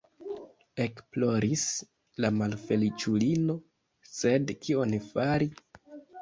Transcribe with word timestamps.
Ekploris 0.85 1.65
la 2.25 2.31
malfeliĉulino, 2.37 3.59
sed 4.15 4.51
kion 4.65 4.97
fari? 5.13 5.51